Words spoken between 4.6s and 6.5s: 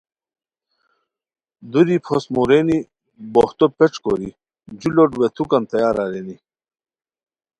جُو لوٹ ویتھوکان تیار ارینی